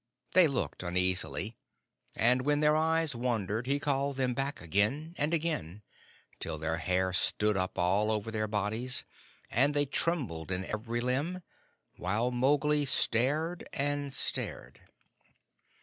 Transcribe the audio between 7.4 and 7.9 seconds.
up